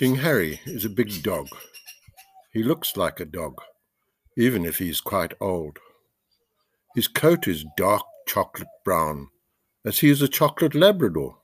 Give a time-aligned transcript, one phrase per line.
[0.00, 1.46] King Harry is a big dog.
[2.54, 3.60] He looks like a dog,
[4.34, 5.78] even if he's quite old.
[6.94, 9.28] His coat is dark chocolate brown,
[9.84, 11.36] as he is a chocolate Labrador.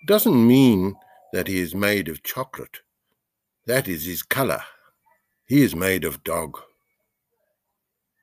[0.00, 0.94] It doesn't mean
[1.34, 2.78] that he is made of chocolate.
[3.66, 4.62] That is his colour.
[5.44, 6.62] He is made of dog.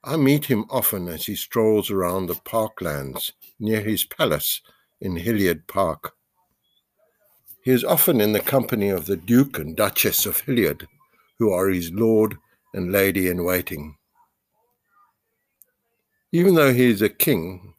[0.04, 4.62] I meet him often as he strolls around the parklands near his palace
[5.00, 6.17] in Hilliard Park.
[7.68, 10.88] He is often in the company of the Duke and Duchess of Hilliard,
[11.38, 12.38] who are his lord
[12.74, 13.98] and lady in waiting.
[16.32, 17.74] Even though he is a king,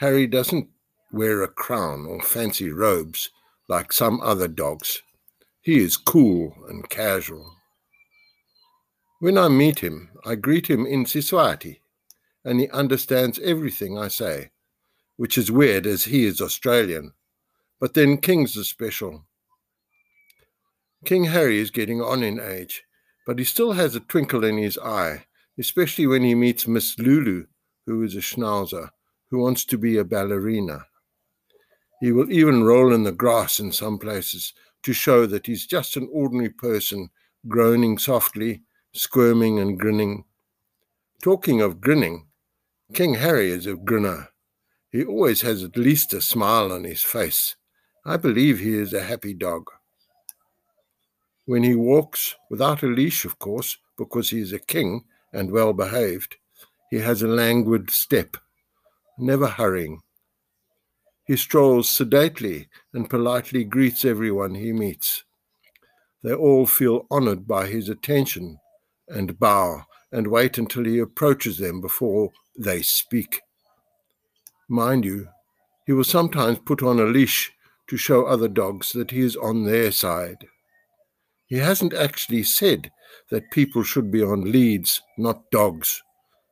[0.00, 0.68] Harry doesn't
[1.12, 3.30] wear a crown or fancy robes
[3.70, 5.00] like some other dogs.
[5.62, 7.56] He is cool and casual.
[9.20, 11.80] When I meet him, I greet him in Siswati,
[12.44, 14.50] and he understands everything I say,
[15.16, 17.14] which is weird as he is Australian.
[17.82, 19.24] But then kings are special.
[21.04, 22.84] King Harry is getting on in age,
[23.26, 25.24] but he still has a twinkle in his eye,
[25.58, 27.46] especially when he meets Miss Lulu,
[27.86, 28.90] who is a schnauzer,
[29.32, 30.86] who wants to be a ballerina.
[32.00, 34.52] He will even roll in the grass in some places
[34.84, 37.10] to show that he's just an ordinary person,
[37.48, 38.62] groaning softly,
[38.92, 40.22] squirming and grinning.
[41.20, 42.28] Talking of grinning,
[42.94, 44.28] King Harry is a grinner.
[44.92, 47.56] He always has at least a smile on his face.
[48.04, 49.70] I believe he is a happy dog.
[51.44, 55.72] When he walks, without a leash, of course, because he is a king and well
[55.72, 56.36] behaved,
[56.90, 58.36] he has a languid step,
[59.18, 60.02] never hurrying.
[61.24, 65.22] He strolls sedately and politely greets everyone he meets.
[66.24, 68.58] They all feel honored by his attention
[69.08, 73.40] and bow and wait until he approaches them before they speak.
[74.68, 75.28] Mind you,
[75.86, 77.52] he will sometimes put on a leash
[77.88, 80.46] to show other dogs that he is on their side.
[81.46, 82.90] He hasn't actually said
[83.30, 86.02] that people should be on leads, not dogs,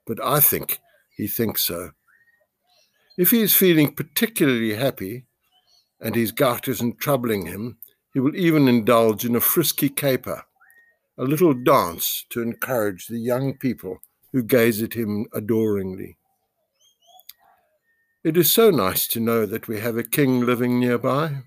[0.06, 0.78] but I think
[1.16, 1.92] he thinks so.
[3.16, 5.26] If he is feeling particularly happy
[6.00, 7.78] and his gout isn't troubling him,
[8.12, 10.44] he will even indulge in a frisky caper,
[11.18, 13.98] a little dance to encourage the young people
[14.32, 16.16] who gaze at him adoringly.
[18.24, 21.42] It is so nice to know that we have a king living nearby.